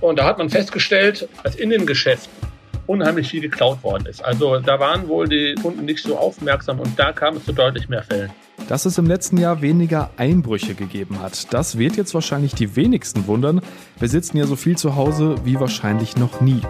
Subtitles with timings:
[0.00, 2.48] Und da hat man festgestellt, dass in den Geschäften
[2.88, 4.24] unheimlich viel geklaut worden ist.
[4.24, 7.88] Also da waren wohl die Kunden nicht so aufmerksam und da kam es zu deutlich
[7.88, 8.30] mehr Fällen.
[8.66, 13.26] Dass es im letzten Jahr weniger Einbrüche gegeben hat, das wird jetzt wahrscheinlich die wenigsten
[13.26, 13.60] wundern.
[13.98, 16.60] Wir sitzen ja so viel zu Hause wie wahrscheinlich noch nie.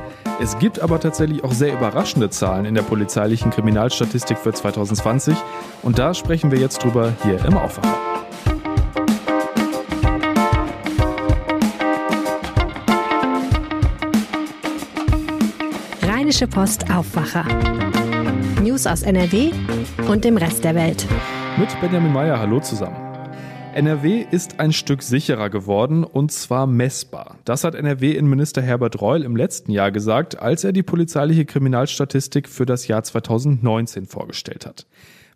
[0.40, 5.34] Es gibt aber tatsächlich auch sehr überraschende Zahlen in der polizeilichen Kriminalstatistik für 2020
[5.82, 8.07] und da sprechen wir jetzt drüber hier im Aufwacher.
[16.38, 17.44] Rheinische Post Aufwacher.
[18.62, 19.50] News aus NRW
[20.08, 21.04] und dem Rest der Welt.
[21.58, 22.94] Mit Benjamin Meyer, hallo zusammen.
[23.74, 27.38] NRW ist ein Stück sicherer geworden und zwar messbar.
[27.44, 32.66] Das hat NRW-Innenminister Herbert Reul im letzten Jahr gesagt, als er die polizeiliche Kriminalstatistik für
[32.66, 34.86] das Jahr 2019 vorgestellt hat.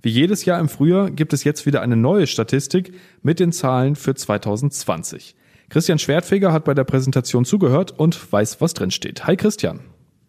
[0.02, 3.96] Wie jedes Jahr im Frühjahr gibt es jetzt wieder eine neue Statistik mit den Zahlen
[3.96, 5.34] für 2020.
[5.68, 9.26] Christian Schwertfeger hat bei der Präsentation zugehört und weiß, was drin steht.
[9.26, 9.80] Hi Christian.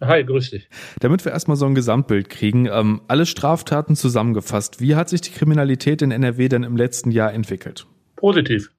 [0.05, 0.67] Hi, grüß dich.
[0.99, 5.31] Damit wir erstmal so ein Gesamtbild kriegen, ähm, alle Straftaten zusammengefasst, wie hat sich die
[5.31, 7.85] Kriminalität in NRW denn im letzten Jahr entwickelt?
[8.15, 8.71] Positiv.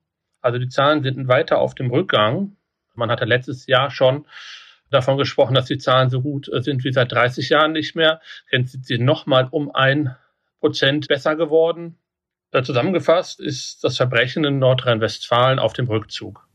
[0.42, 2.56] Also die Zahlen sind weiter auf dem Rückgang.
[2.94, 4.26] Man hatte letztes Jahr schon
[4.90, 8.20] davon gesprochen, dass die Zahlen so gut sind wie seit 30 Jahren nicht mehr.
[8.50, 10.14] Jetzt sind sie nochmal um ein
[10.60, 11.96] Prozent besser geworden.
[12.62, 16.46] Zusammengefasst ist das Verbrechen in Nordrhein-Westfalen auf dem Rückzug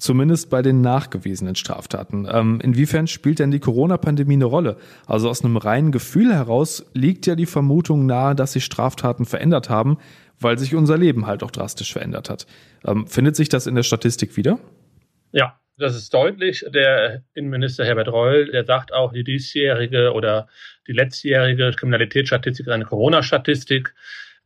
[0.00, 2.26] zumindest bei den nachgewiesenen Straftaten.
[2.30, 4.76] Ähm, inwiefern spielt denn die Corona-Pandemie eine Rolle?
[5.06, 9.68] Also aus einem reinen Gefühl heraus liegt ja die Vermutung nahe, dass sich Straftaten verändert
[9.68, 9.98] haben,
[10.38, 12.46] weil sich unser Leben halt auch drastisch verändert hat.
[12.84, 14.58] Ähm, findet sich das in der Statistik wieder?
[15.32, 16.64] Ja, das ist deutlich.
[16.68, 20.48] Der Innenminister Herbert Reul, der sagt auch, die diesjährige oder
[20.86, 23.94] die letztjährige Kriminalitätsstatistik ist eine Corona-Statistik.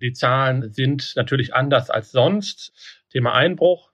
[0.01, 2.73] Die Zahlen sind natürlich anders als sonst.
[3.11, 3.94] Thema Einbruch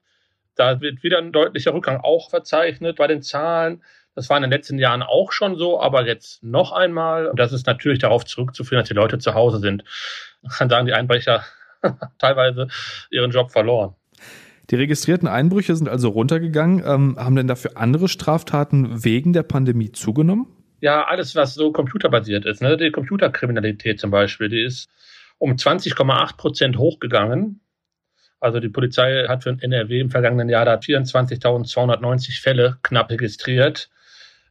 [0.55, 3.83] da wird wieder ein deutlicher Rückgang auch verzeichnet bei den Zahlen.
[4.15, 7.27] Das war in den letzten Jahren auch schon so, aber jetzt noch einmal.
[7.27, 9.83] Und das ist natürlich darauf zurückzuführen, dass die Leute zu Hause sind.
[10.41, 11.45] Man kann sagen, die Einbrecher
[12.19, 12.67] teilweise
[13.09, 13.95] ihren Job verloren.
[14.69, 16.83] Die registrierten Einbrüche sind also runtergegangen.
[16.85, 20.47] Ähm, haben denn dafür andere Straftaten wegen der Pandemie zugenommen?
[20.81, 22.61] Ja, alles, was so computerbasiert ist.
[22.61, 22.75] Ne?
[22.75, 24.89] Die Computerkriminalität zum Beispiel, die ist
[25.37, 27.60] um 20,8 Prozent hochgegangen.
[28.41, 33.89] Also die Polizei hat für NRW im vergangenen Jahr da 24.290 Fälle knapp registriert.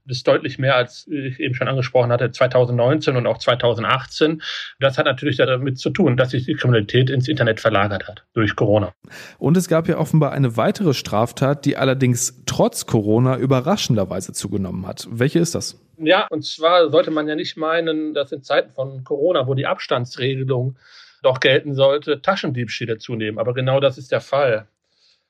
[0.07, 4.43] Das ist deutlich mehr, als ich eben schon angesprochen hatte, 2019 und auch 2018.
[4.79, 8.57] Das hat natürlich damit zu tun, dass sich die Kriminalität ins Internet verlagert hat durch
[8.57, 8.93] Corona.
[9.39, 15.07] Und es gab ja offenbar eine weitere Straftat, die allerdings trotz Corona überraschenderweise zugenommen hat.
[15.11, 15.81] Welche ist das?
[15.99, 19.67] Ja, und zwar sollte man ja nicht meinen, dass in Zeiten von Corona, wo die
[19.67, 20.77] Abstandsregelung
[21.23, 23.39] doch gelten sollte, Taschendiebstähle zunehmen.
[23.39, 24.69] Aber genau das ist der Fall.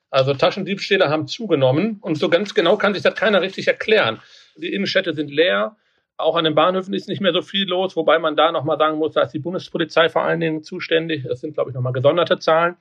[0.09, 4.19] Also Taschendiebstähle haben zugenommen und so ganz genau kann sich das keiner richtig erklären.
[4.57, 5.77] Die Innenstädte sind leer.
[6.17, 8.97] Auch an den Bahnhöfen ist nicht mehr so viel los, wobei man da nochmal sagen
[8.97, 11.23] muss, da ist die Bundespolizei vor allen Dingen zuständig.
[11.23, 12.75] Das sind, glaube ich, nochmal gesonderte Zahlen.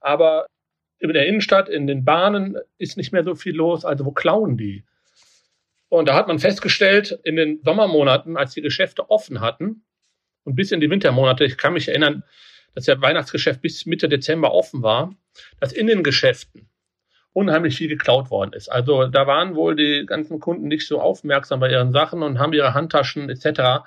[0.00, 0.46] Aber
[0.98, 3.84] in der Innenstadt, in den Bahnen ist nicht mehr so viel los.
[3.84, 4.84] Also wo klauen die?
[5.88, 9.84] Und da hat man festgestellt, in den Sommermonaten, als die Geschäfte offen hatten,
[10.44, 12.22] und bis in die Wintermonate, ich kann mich erinnern,
[12.74, 15.14] dass ja Weihnachtsgeschäft bis Mitte Dezember offen war,
[15.60, 16.68] dass in den Geschäften
[17.32, 18.68] unheimlich viel geklaut worden ist.
[18.68, 22.52] Also da waren wohl die ganzen Kunden nicht so aufmerksam bei ihren Sachen und haben
[22.52, 23.84] ihre Handtaschen etc.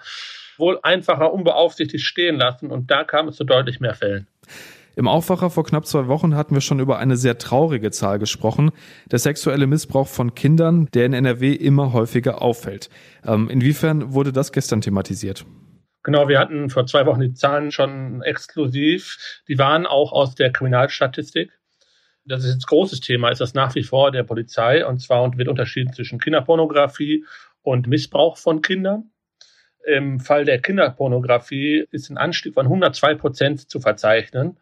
[0.58, 4.28] wohl einfacher unbeaufsichtigt stehen lassen und da kam es zu deutlich mehr Fällen.
[4.96, 8.72] Im Aufwacher vor knapp zwei Wochen hatten wir schon über eine sehr traurige Zahl gesprochen.
[9.10, 12.90] Der sexuelle Missbrauch von Kindern, der in NRW immer häufiger auffällt.
[13.26, 15.46] Ähm, inwiefern wurde das gestern thematisiert?
[16.04, 19.42] Genau, wir hatten vor zwei Wochen die Zahlen schon exklusiv.
[19.48, 21.52] Die waren auch aus der Kriminalstatistik.
[22.26, 24.86] Das ist jetzt großes Thema, ist das nach wie vor der Polizei.
[24.86, 27.26] Und zwar wird unterschieden zwischen Kinderpornografie
[27.62, 29.12] und Missbrauch von Kindern.
[29.86, 34.60] Im Fall der Kinderpornografie ist ein Anstieg von 102 Prozent zu verzeichnen.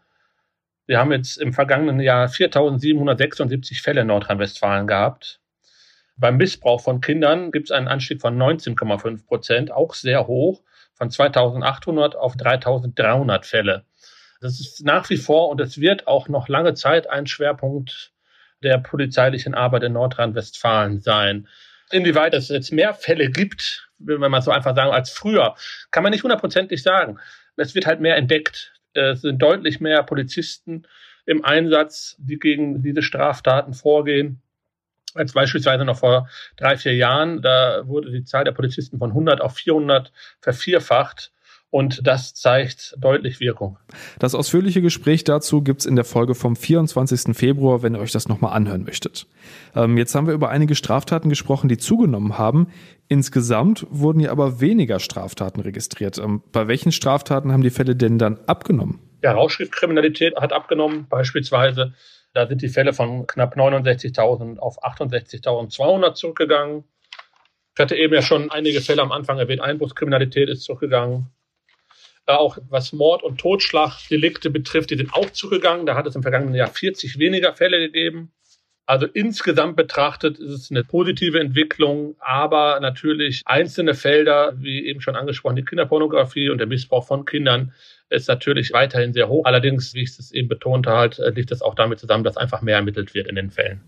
[0.88, 5.40] Wir haben jetzt im vergangenen Jahr 4.776 Fälle in Nordrhein-Westfalen gehabt.
[6.18, 10.64] Beim Missbrauch von Kindern gibt es einen Anstieg von 19,5 Prozent, auch sehr hoch
[11.00, 13.86] von 2800 auf 3300 Fälle.
[14.42, 18.12] Das ist nach wie vor und es wird auch noch lange Zeit ein Schwerpunkt
[18.62, 21.48] der polizeilichen Arbeit in Nordrhein-Westfalen sein.
[21.92, 25.56] Inwieweit es jetzt mehr Fälle gibt, wenn man so einfach sagen, als früher,
[25.92, 27.18] kann man nicht hundertprozentig sagen.
[27.56, 28.74] Es wird halt mehr entdeckt.
[28.94, 30.84] Es sind deutlich mehr Polizisten
[31.26, 34.42] im Einsatz, die gegen diese Straftaten vorgehen
[35.16, 37.42] als beispielsweise noch vor drei, vier Jahren.
[37.42, 40.12] Da wurde die Zahl der Polizisten von 100 auf 400
[40.42, 41.32] vervierfacht.
[41.72, 43.78] Und das zeigt deutlich Wirkung.
[44.18, 47.38] Das ausführliche Gespräch dazu gibt's in der Folge vom 24.
[47.38, 49.28] Februar, wenn ihr euch das nochmal anhören möchtet.
[49.76, 52.70] Ähm, jetzt haben wir über einige Straftaten gesprochen, die zugenommen haben.
[53.08, 56.18] Insgesamt wurden ja aber weniger Straftaten registriert.
[56.18, 59.00] Ähm, bei welchen Straftaten haben die Fälle denn dann abgenommen?
[59.22, 61.94] Ja, Rauschgiftkriminalität hat abgenommen, beispielsweise.
[62.34, 66.84] Da sind die Fälle von knapp 69.000 auf 68.200 zurückgegangen.
[67.76, 69.62] Ich hatte eben ja schon einige Fälle am Anfang erwähnt.
[69.62, 71.28] Einbruchskriminalität ist zurückgegangen.
[72.26, 75.86] Äh, auch was Mord- und Totschlagdelikte betrifft, die sind auch zurückgegangen.
[75.86, 78.32] Da hat es im vergangenen Jahr 40 weniger Fälle gegeben.
[78.86, 85.16] Also insgesamt betrachtet ist es eine positive Entwicklung, aber natürlich einzelne Felder, wie eben schon
[85.16, 87.74] angesprochen, die Kinderpornografie und der Missbrauch von Kindern
[88.10, 89.46] ist natürlich weiterhin sehr hoch.
[89.46, 92.62] Allerdings, wie ich es eben betonte, halt, äh, liegt es auch damit zusammen, dass einfach
[92.62, 93.82] mehr ermittelt wird in den Fällen.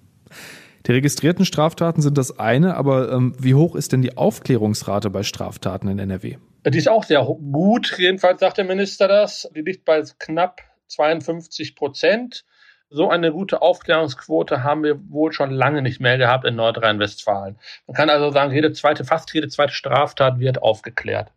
[0.87, 5.23] Die registrierten Straftaten sind das eine, aber ähm, wie hoch ist denn die Aufklärungsrate bei
[5.23, 6.37] Straftaten in NRW?
[6.65, 9.49] Die ist auch sehr gut, jedenfalls sagt der Minister das.
[9.55, 12.45] Die liegt bei knapp 52 Prozent.
[12.89, 17.57] So eine gute Aufklärungsquote haben wir wohl schon lange nicht mehr gehabt in Nordrhein-Westfalen.
[17.87, 21.31] Man kann also sagen, jede zweite, fast jede zweite Straftat wird aufgeklärt.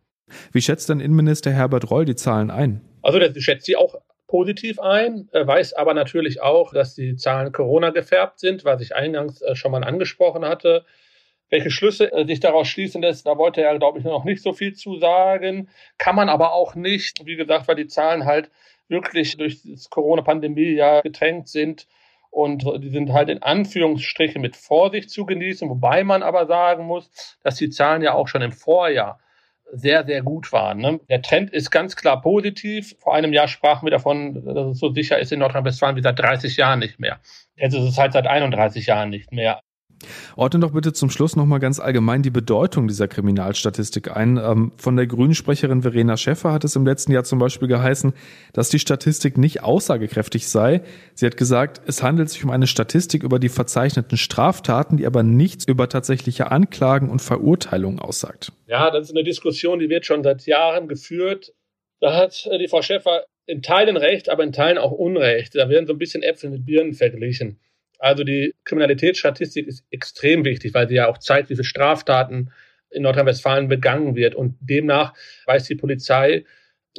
[0.51, 2.81] Wie schätzt denn Innenminister Herbert Reul die Zahlen ein?
[3.01, 3.95] Also der schätzt sie auch
[4.27, 9.41] positiv ein, weiß aber natürlich auch, dass die Zahlen Corona gefärbt sind, was ich eingangs
[9.41, 10.85] äh, schon mal angesprochen hatte.
[11.49, 14.53] Welche Schlüsse äh, sich daraus schließen lässt, da wollte er, glaube ich, noch nicht so
[14.53, 15.69] viel zu sagen.
[15.97, 18.49] Kann man aber auch nicht, wie gesagt, weil die Zahlen halt
[18.87, 21.87] wirklich durch das Corona-Pandemie ja getränkt sind.
[22.31, 27.37] Und die sind halt in Anführungsstrichen mit Vorsicht zu genießen, wobei man aber sagen muss,
[27.43, 29.19] dass die Zahlen ja auch schon im Vorjahr
[29.71, 30.79] sehr, sehr gut waren.
[30.79, 30.99] Ne?
[31.09, 32.95] Der Trend ist ganz klar positiv.
[32.99, 36.19] Vor einem Jahr sprachen wir davon, dass es so sicher ist in Nordrhein-Westfalen wie seit
[36.19, 37.19] 30 Jahren nicht mehr.
[37.55, 39.61] Jetzt ist es halt seit 31 Jahren nicht mehr.
[40.35, 44.37] Ordne doch bitte zum Schluss nochmal ganz allgemein die Bedeutung dieser Kriminalstatistik ein.
[44.37, 48.13] Ähm, von der Grünen-Sprecherin Verena Schäffer hat es im letzten Jahr zum Beispiel geheißen,
[48.53, 50.81] dass die Statistik nicht aussagekräftig sei.
[51.13, 55.23] Sie hat gesagt, es handelt sich um eine Statistik über die verzeichneten Straftaten, die aber
[55.23, 58.51] nichts über tatsächliche Anklagen und Verurteilungen aussagt.
[58.67, 61.53] Ja, das ist eine Diskussion, die wird schon seit Jahren geführt.
[61.99, 65.55] Da hat äh, die Frau Schäffer in Teilen recht, aber in Teilen auch Unrecht.
[65.55, 67.59] Da werden so ein bisschen Äpfel mit Birnen verglichen.
[67.99, 72.51] Also die Kriminalitätsstatistik ist extrem wichtig, weil sie ja auch zeigt, wie viele Straftaten
[72.89, 74.35] in Nordrhein-Westfalen begangen wird.
[74.35, 75.13] Und demnach
[75.45, 76.45] weiß die Polizei,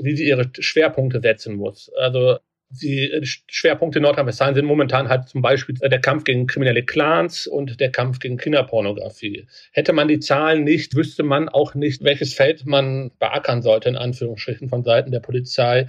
[0.00, 1.90] wie sie ihre Schwerpunkte setzen muss.
[1.96, 2.38] Also
[2.68, 7.80] die Schwerpunkte in Nordrhein-Westfalen sind momentan halt zum Beispiel der Kampf gegen kriminelle Clans und
[7.80, 9.46] der Kampf gegen Kinderpornografie.
[9.72, 13.96] Hätte man die Zahlen nicht, wüsste man auch nicht, welches Feld man beackern sollte, in
[13.96, 15.88] Anführungsstrichen von Seiten der Polizei.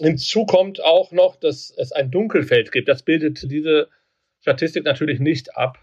[0.00, 2.88] Hinzu kommt auch noch, dass es ein Dunkelfeld gibt.
[2.88, 3.88] Das bildet diese
[4.42, 5.78] Statistik natürlich nicht ab.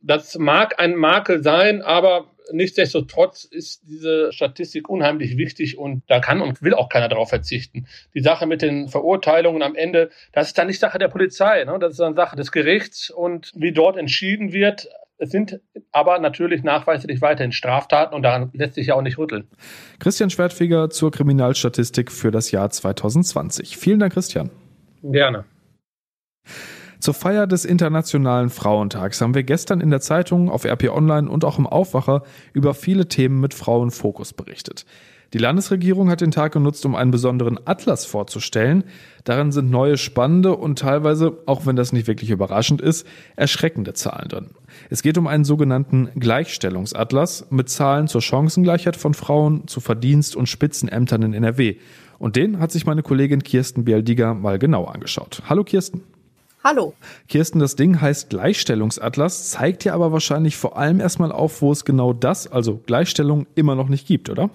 [0.00, 6.42] Das mag ein Makel sein, aber nichtsdestotrotz ist diese Statistik unheimlich wichtig und da kann
[6.42, 7.86] und will auch keiner darauf verzichten.
[8.14, 11.78] Die Sache mit den Verurteilungen am Ende, das ist dann nicht Sache der Polizei, ne?
[11.80, 14.88] das ist dann Sache des Gerichts und wie dort entschieden wird.
[15.16, 15.60] Es sind
[15.90, 19.48] aber natürlich nachweislich weiterhin Straftaten und daran lässt sich ja auch nicht rütteln.
[20.00, 23.78] Christian Schwertfeger zur Kriminalstatistik für das Jahr 2020.
[23.78, 24.50] Vielen Dank, Christian.
[25.02, 25.44] Gerne.
[27.04, 31.44] Zur Feier des Internationalen Frauentags haben wir gestern in der Zeitung, auf RP Online und
[31.44, 32.22] auch im Aufwacher
[32.54, 34.86] über viele Themen mit Frauenfokus berichtet.
[35.34, 38.84] Die Landesregierung hat den Tag genutzt, um einen besonderen Atlas vorzustellen.
[39.24, 43.06] Darin sind neue, spannende und teilweise, auch wenn das nicht wirklich überraschend ist,
[43.36, 44.46] erschreckende Zahlen drin.
[44.88, 50.48] Es geht um einen sogenannten Gleichstellungsatlas mit Zahlen zur Chancengleichheit von Frauen, zu Verdienst- und
[50.48, 51.76] Spitzenämtern in NRW.
[52.18, 55.42] Und den hat sich meine Kollegin Kirsten Bialdiger mal genau angeschaut.
[55.50, 56.13] Hallo Kirsten.
[56.66, 56.94] Hallo.
[57.28, 61.84] Kirsten, das Ding heißt Gleichstellungsatlas, zeigt ja aber wahrscheinlich vor allem erstmal auf, wo es
[61.84, 64.48] genau das, also Gleichstellung, immer noch nicht gibt, oder?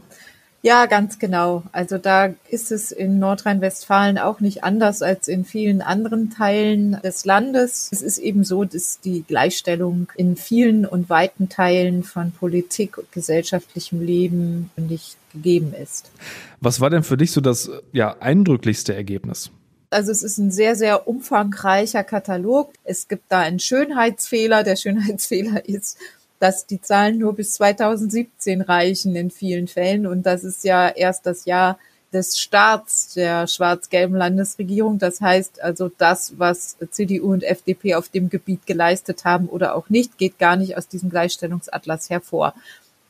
[0.63, 1.61] Ja, ganz genau.
[1.71, 7.25] Also da ist es in Nordrhein-Westfalen auch nicht anders als in vielen anderen Teilen des
[7.25, 7.89] Landes.
[7.93, 13.11] Es ist eben so, dass die Gleichstellung in vielen und weiten Teilen von Politik und
[13.11, 16.11] gesellschaftlichem Leben nicht gegeben ist.
[16.59, 19.51] Was war denn für dich so das ja, eindrücklichste Ergebnis?
[19.91, 22.71] Also es ist ein sehr, sehr umfangreicher Katalog.
[22.83, 24.63] Es gibt da einen Schönheitsfehler.
[24.63, 25.97] Der Schönheitsfehler ist,
[26.39, 30.05] dass die Zahlen nur bis 2017 reichen in vielen Fällen.
[30.05, 31.79] Und das ist ja erst das Jahr
[32.13, 34.99] des Starts der schwarz-gelben Landesregierung.
[34.99, 39.89] Das heißt also, das, was CDU und FDP auf dem Gebiet geleistet haben oder auch
[39.89, 42.53] nicht, geht gar nicht aus diesem Gleichstellungsatlas hervor.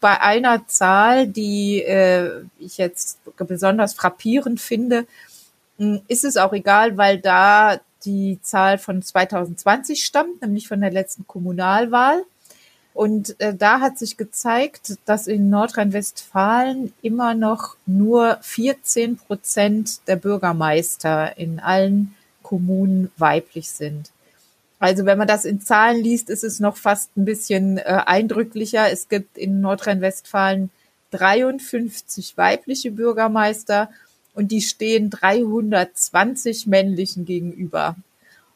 [0.01, 5.05] Bei einer Zahl, die äh, ich jetzt besonders frappierend finde,
[6.07, 11.27] ist es auch egal, weil da die Zahl von 2020 stammt, nämlich von der letzten
[11.27, 12.23] Kommunalwahl.
[12.93, 20.15] Und äh, da hat sich gezeigt, dass in Nordrhein-Westfalen immer noch nur 14 Prozent der
[20.15, 24.11] Bürgermeister in allen Kommunen weiblich sind.
[24.79, 28.89] Also wenn man das in Zahlen liest, ist es noch fast ein bisschen äh, eindrücklicher.
[28.91, 30.69] Es gibt in Nordrhein-Westfalen
[31.11, 33.89] 53 weibliche Bürgermeister
[34.39, 37.97] und die stehen 320 männlichen gegenüber.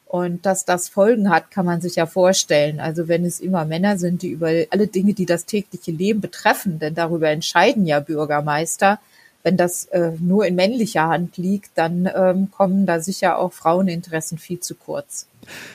[0.06, 2.80] Und dass das Folgen hat, kann man sich ja vorstellen.
[2.80, 6.78] Also wenn es immer Männer sind, die über alle Dinge, die das tägliche Leben betreffen,
[6.78, 8.98] denn darüber entscheiden ja Bürgermeister,
[9.42, 14.38] wenn das äh, nur in männlicher Hand liegt, dann ähm, kommen da sicher auch Fraueninteressen
[14.38, 15.26] viel zu kurz.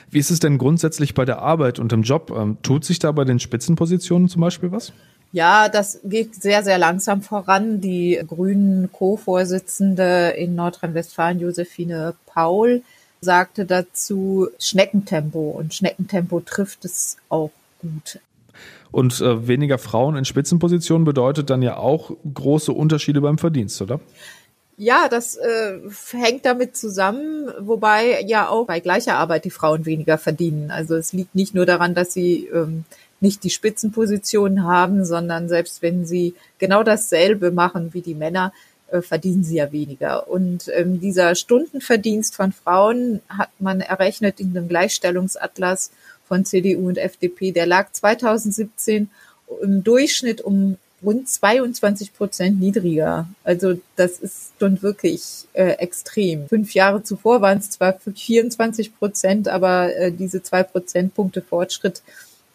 [0.09, 2.33] Wie ist es denn grundsätzlich bei der Arbeit und im Job?
[2.35, 4.91] Ähm, tut sich da bei den Spitzenpositionen zum Beispiel was?
[5.31, 7.81] Ja, das geht sehr, sehr langsam voran.
[7.81, 12.81] Die grünen Co-Vorsitzende in Nordrhein-Westfalen, Josephine Paul,
[13.21, 15.51] sagte dazu Schneckentempo.
[15.51, 18.19] Und Schneckentempo trifft es auch gut.
[18.91, 23.99] Und äh, weniger Frauen in Spitzenpositionen bedeutet dann ja auch große Unterschiede beim Verdienst, oder?
[24.77, 25.77] Ja, das äh,
[26.11, 30.71] hängt damit zusammen, wobei ja auch bei gleicher Arbeit die Frauen weniger verdienen.
[30.71, 32.85] Also es liegt nicht nur daran, dass sie ähm,
[33.21, 38.53] nicht die Spitzenpositionen haben, sondern selbst wenn sie genau dasselbe machen wie die Männer,
[38.91, 40.29] äh, verdienen sie ja weniger.
[40.29, 45.91] Und ähm, dieser Stundenverdienst von Frauen hat man errechnet in dem Gleichstellungsatlas
[46.27, 47.51] von CDU und FDP.
[47.51, 49.09] Der lag 2017
[49.61, 53.27] im Durchschnitt um rund 22 Prozent niedriger.
[53.43, 56.47] Also das ist schon wirklich äh, extrem.
[56.47, 62.01] Fünf Jahre zuvor waren es zwar 24 Prozent, aber äh, diese zwei Prozentpunkte Fortschritt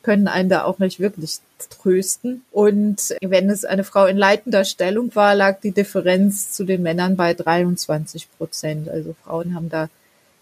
[0.05, 1.39] können einen da auch nicht wirklich
[1.71, 2.43] trösten.
[2.53, 7.17] Und wenn es eine Frau in leitender Stellung war, lag die Differenz zu den Männern
[7.17, 8.89] bei 23 Prozent.
[8.89, 9.89] Also Frauen haben da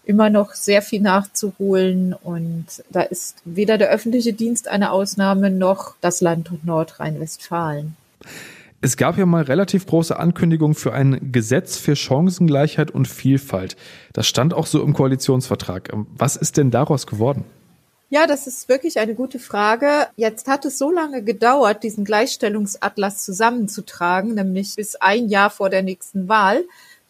[0.05, 5.95] immer noch sehr viel nachzuholen und da ist weder der öffentliche Dienst eine Ausnahme noch
[6.01, 7.95] das Land Nordrhein-Westfalen.
[8.81, 13.77] Es gab ja mal relativ große Ankündigungen für ein Gesetz für Chancengleichheit und Vielfalt.
[14.11, 15.89] Das stand auch so im Koalitionsvertrag.
[16.17, 17.45] Was ist denn daraus geworden?
[18.13, 20.07] Ja, das ist wirklich eine gute Frage.
[20.17, 25.81] Jetzt hat es so lange gedauert, diesen Gleichstellungsatlas zusammenzutragen, nämlich bis ein Jahr vor der
[25.81, 26.63] nächsten Wahl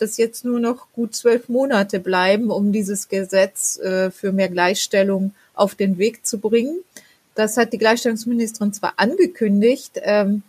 [0.03, 5.33] dass jetzt nur noch gut zwölf Monate bleiben, um dieses Gesetz äh, für mehr Gleichstellung
[5.53, 6.79] auf den Weg zu bringen.
[7.35, 10.43] Das hat die Gleichstellungsministerin zwar angekündigt, ähm,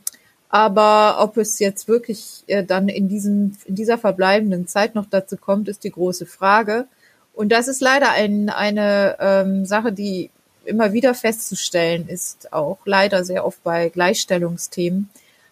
[0.49, 5.37] aber ob es jetzt wirklich äh, dann in, diesem, in dieser verbleibenden Zeit noch dazu
[5.37, 6.87] kommt, ist die große Frage.
[7.32, 10.30] Und das ist leider ein, eine ähm, Sache, die
[10.66, 15.09] immer wieder festzustellen ist, auch leider sehr oft bei Gleichstellungsthemen,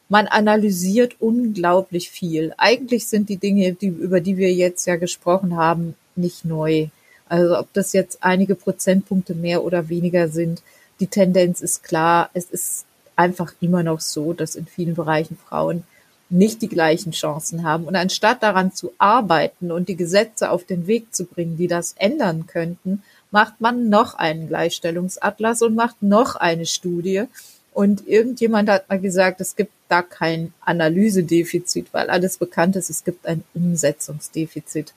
[0.09, 2.52] man analysiert unglaublich viel.
[2.59, 6.88] Eigentlich sind die Dinge, die, über die wir jetzt ja gesprochen haben, nicht neu.
[7.28, 10.62] Also ob das jetzt einige Prozentpunkte mehr oder weniger sind,
[11.00, 12.28] die Tendenz ist klar.
[12.35, 12.85] Es ist
[13.16, 15.85] einfach immer noch so, dass in vielen Bereichen Frauen
[16.28, 17.85] nicht die gleichen Chancen haben.
[17.85, 21.95] Und anstatt daran zu arbeiten und die Gesetze auf den Weg zu bringen, die das
[21.99, 23.02] ändern könnten,
[23.33, 27.25] macht man noch einen Gleichstellungsatlas und macht noch eine Studie.
[27.73, 33.03] Und irgendjemand hat mal gesagt, es gibt da kein Analysedefizit, weil alles bekannt ist, es
[33.03, 34.93] gibt ein Umsetzungsdefizit.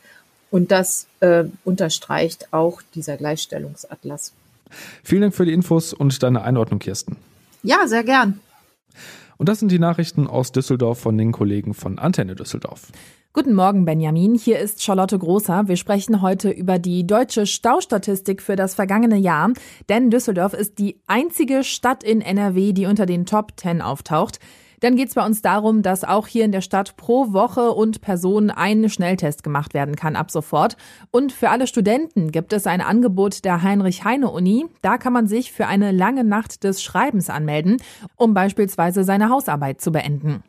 [0.52, 4.34] Und das äh, unterstreicht auch dieser Gleichstellungsatlas.
[5.04, 7.18] Vielen Dank für die Infos und deine Einordnung, Kirsten.
[7.64, 8.40] Ja, sehr gern.
[9.38, 12.88] Und das sind die Nachrichten aus Düsseldorf von den Kollegen von Antenne Düsseldorf.
[13.36, 14.36] Guten Morgen, Benjamin.
[14.36, 15.68] Hier ist Charlotte Großer.
[15.68, 19.52] Wir sprechen heute über die deutsche Staustatistik für das vergangene Jahr.
[19.90, 24.40] Denn Düsseldorf ist die einzige Stadt in NRW, die unter den Top 10 auftaucht.
[24.80, 28.00] Dann geht es bei uns darum, dass auch hier in der Stadt pro Woche und
[28.00, 30.78] Person ein Schnelltest gemacht werden kann ab sofort.
[31.12, 34.68] Und für alle Studenten gibt es ein Angebot der Heinrich-Heine-Uni.
[34.82, 37.82] Da kann man sich für eine lange Nacht des Schreibens anmelden,
[38.16, 40.42] um beispielsweise seine Hausarbeit zu beenden.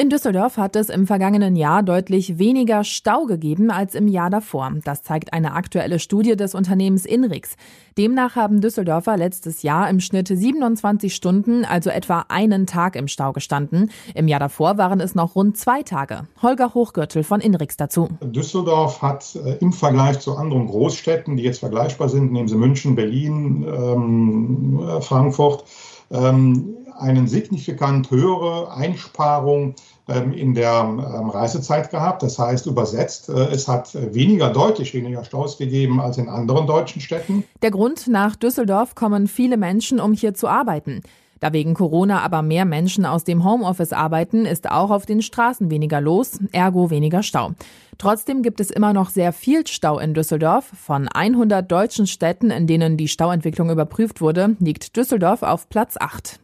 [0.00, 4.70] In Düsseldorf hat es im vergangenen Jahr deutlich weniger Stau gegeben als im Jahr davor.
[4.84, 7.56] Das zeigt eine aktuelle Studie des Unternehmens Inrix.
[7.98, 13.32] Demnach haben Düsseldorfer letztes Jahr im Schnitt 27 Stunden, also etwa einen Tag im Stau
[13.32, 13.90] gestanden.
[14.14, 16.28] Im Jahr davor waren es noch rund zwei Tage.
[16.42, 18.08] Holger Hochgürtel von Inrix dazu.
[18.22, 22.94] Düsseldorf hat äh, im Vergleich zu anderen Großstädten, die jetzt vergleichbar sind, nehmen Sie München,
[22.94, 25.64] Berlin, ähm, äh, Frankfurt,
[26.10, 29.74] ähm, eine signifikant höhere Einsparung
[30.08, 32.22] ähm, in der ähm, Reisezeit gehabt.
[32.22, 37.00] Das heißt übersetzt, äh, es hat weniger, deutlich weniger Staus gegeben als in anderen deutschen
[37.00, 37.44] Städten.
[37.62, 41.02] Der Grund, nach Düsseldorf kommen viele Menschen, um hier zu arbeiten.
[41.40, 45.70] Da wegen Corona aber mehr Menschen aus dem Homeoffice arbeiten, ist auch auf den Straßen
[45.70, 47.52] weniger los, ergo weniger Stau.
[47.98, 50.70] Trotzdem gibt es immer noch sehr viel Stau in Düsseldorf.
[50.74, 56.38] Von 100 deutschen Städten, in denen die Stauentwicklung überprüft wurde, liegt Düsseldorf auf Platz 8.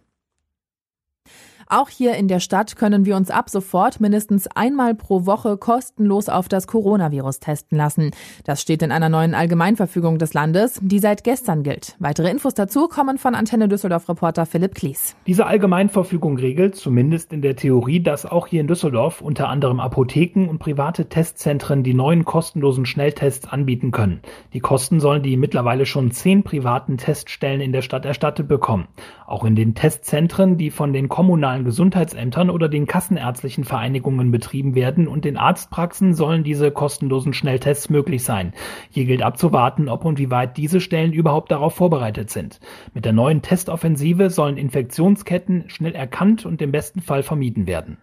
[1.76, 6.28] Auch hier in der Stadt können wir uns ab sofort mindestens einmal pro Woche kostenlos
[6.28, 8.12] auf das Coronavirus testen lassen.
[8.44, 11.96] Das steht in einer neuen Allgemeinverfügung des Landes, die seit gestern gilt.
[11.98, 15.16] Weitere Infos dazu kommen von Antenne Düsseldorf Reporter Philipp Klies.
[15.26, 20.48] Diese Allgemeinverfügung regelt, zumindest in der Theorie, dass auch hier in Düsseldorf unter anderem Apotheken
[20.48, 24.20] und private Testzentren die neuen kostenlosen Schnelltests anbieten können.
[24.52, 28.86] Die Kosten sollen die mittlerweile schon zehn privaten Teststellen in der Stadt erstattet bekommen.
[29.26, 35.08] Auch in den Testzentren, die von den kommunalen Gesundheitsämtern oder den kassenärztlichen Vereinigungen betrieben werden
[35.08, 38.52] und in Arztpraxen sollen diese kostenlosen Schnelltests möglich sein.
[38.90, 42.60] Hier gilt abzuwarten, ob und wie weit diese Stellen überhaupt darauf vorbereitet sind.
[42.92, 47.98] Mit der neuen Testoffensive sollen Infektionsketten schnell erkannt und im besten Fall vermieden werden.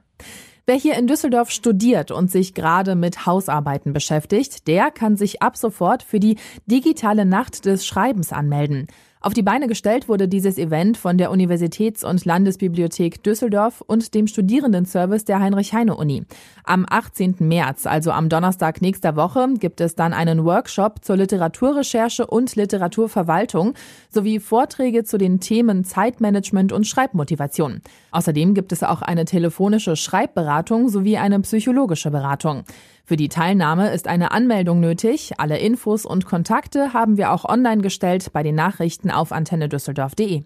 [0.68, 5.58] Wer hier in Düsseldorf studiert und sich gerade mit Hausarbeiten beschäftigt, der kann sich ab
[5.58, 8.88] sofort für die digitale Nacht des Schreibens anmelden.
[9.24, 14.26] Auf die Beine gestellt wurde dieses Event von der Universitäts- und Landesbibliothek Düsseldorf und dem
[14.26, 16.24] Studierendenservice der Heinrich-Heine-Uni.
[16.64, 17.36] Am 18.
[17.38, 23.76] März, also am Donnerstag nächster Woche, gibt es dann einen Workshop zur Literaturrecherche und Literaturverwaltung
[24.10, 27.82] sowie Vorträge zu den Themen Zeitmanagement und Schreibmotivation.
[28.10, 32.64] Außerdem gibt es auch eine telefonische Schreibberatung sowie eine psychologische Beratung.
[33.06, 35.34] Für die Teilnahme ist eine Anmeldung nötig.
[35.38, 40.44] Alle Infos und Kontakte haben wir auch online gestellt bei den Nachrichten auf antennedüsseldorf.de.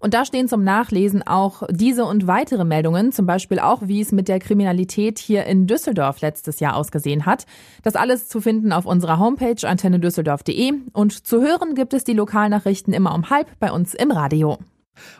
[0.00, 4.10] Und da stehen zum Nachlesen auch diese und weitere Meldungen, zum Beispiel auch, wie es
[4.10, 7.46] mit der Kriminalität hier in Düsseldorf letztes Jahr ausgesehen hat.
[7.84, 12.92] Das alles zu finden auf unserer Homepage antennedüsseldorf.de und zu hören gibt es die Lokalnachrichten
[12.92, 14.58] immer um halb bei uns im Radio.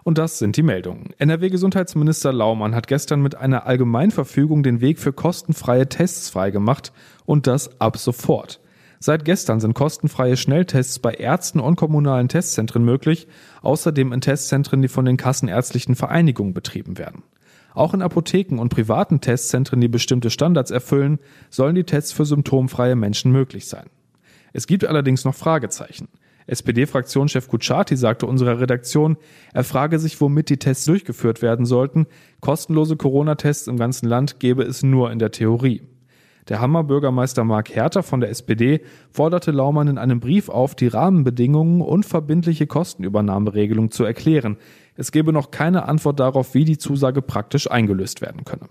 [0.05, 1.15] Und das sind die Meldungen.
[1.19, 6.93] NRW-Gesundheitsminister Laumann hat gestern mit einer Allgemeinverfügung den Weg für kostenfreie Tests freigemacht
[7.25, 8.61] und das ab sofort.
[9.01, 13.27] Seit gestern sind kostenfreie Schnelltests bei Ärzten und kommunalen Testzentren möglich,
[13.63, 17.25] außerdem in Testzentren, die von den kassenärztlichen Vereinigungen betrieben werden.
[17.75, 21.19] Auch in Apotheken und privaten Testzentren, die bestimmte Standards erfüllen,
[21.51, 23.87] sollen die Tests für symptomfreie Menschen möglich sein.
[24.53, 26.09] Es gibt allerdings noch Fragezeichen.
[26.47, 29.17] SPD-Fraktionschef Kutschaty sagte unserer Redaktion,
[29.53, 32.07] er frage sich, womit die Tests durchgeführt werden sollten.
[32.41, 35.83] Kostenlose Corona-Tests im ganzen Land gäbe es nur in der Theorie.
[36.49, 41.81] Der Hammer-Bürgermeister Mark Herter von der SPD forderte Laumann in einem Brief auf, die Rahmenbedingungen
[41.81, 44.57] und verbindliche Kostenübernahmeregelung zu erklären.
[44.97, 48.69] Es gebe noch keine Antwort darauf, wie die Zusage praktisch eingelöst werden könne.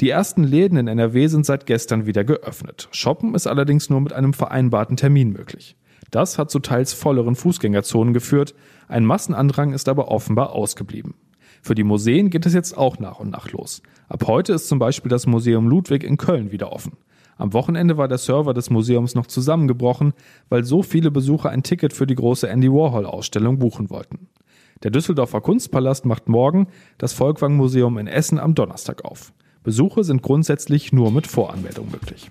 [0.00, 2.88] Die ersten Läden in NRW sind seit gestern wieder geöffnet.
[2.92, 5.76] Shoppen ist allerdings nur mit einem vereinbarten Termin möglich.
[6.10, 8.54] Das hat zu teils volleren Fußgängerzonen geführt,
[8.88, 11.14] ein Massenandrang ist aber offenbar ausgeblieben.
[11.62, 13.82] Für die Museen geht es jetzt auch nach und nach los.
[14.08, 16.92] Ab heute ist zum Beispiel das Museum Ludwig in Köln wieder offen.
[17.36, 20.12] Am Wochenende war der Server des Museums noch zusammengebrochen,
[20.48, 24.28] weil so viele Besucher ein Ticket für die große Andy Warhol-Ausstellung buchen wollten.
[24.82, 26.68] Der Düsseldorfer Kunstpalast macht morgen,
[26.98, 29.32] das Volkwang Museum in Essen am Donnerstag auf.
[29.62, 32.28] Besuche sind grundsätzlich nur mit Voranmeldung möglich.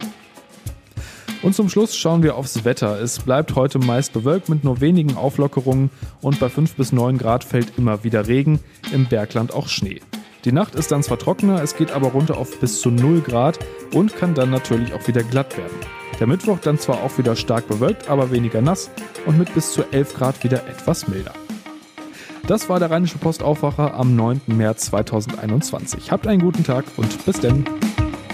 [1.43, 2.99] Und zum Schluss schauen wir aufs Wetter.
[2.99, 7.43] Es bleibt heute meist bewölkt mit nur wenigen Auflockerungen und bei 5 bis 9 Grad
[7.43, 8.59] fällt immer wieder Regen,
[8.91, 10.01] im Bergland auch Schnee.
[10.45, 13.59] Die Nacht ist dann zwar trockener, es geht aber runter auf bis zu 0 Grad
[13.93, 15.75] und kann dann natürlich auch wieder glatt werden.
[16.19, 18.89] Der Mittwoch dann zwar auch wieder stark bewölkt, aber weniger nass
[19.25, 21.33] und mit bis zu 11 Grad wieder etwas milder.
[22.47, 24.41] Das war der Rheinische Postaufwacher am 9.
[24.47, 26.11] März 2021.
[26.11, 27.65] Habt einen guten Tag und bis denn.